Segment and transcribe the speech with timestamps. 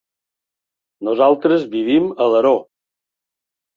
[1.09, 2.57] Nosaltres vivim a Alaró.